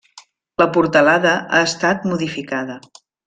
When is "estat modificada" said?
1.67-2.79